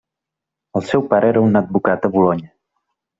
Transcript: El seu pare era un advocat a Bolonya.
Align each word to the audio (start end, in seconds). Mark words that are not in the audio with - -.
El 0.79 0.87
seu 0.91 1.03
pare 1.11 1.29
era 1.33 1.43
un 1.49 1.59
advocat 1.59 2.09
a 2.09 2.11
Bolonya. 2.17 2.51